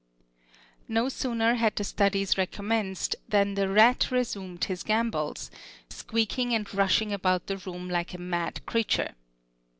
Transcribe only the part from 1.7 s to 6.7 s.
the studies recommenced than the rat resumed his gambols, squeaking